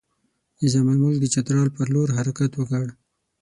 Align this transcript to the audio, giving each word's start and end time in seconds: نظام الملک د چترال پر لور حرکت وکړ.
نظام 0.61 0.87
الملک 0.91 1.17
د 1.21 1.25
چترال 1.33 1.67
پر 1.75 1.87
لور 1.93 2.09
حرکت 2.17 2.51
وکړ. 2.55 2.85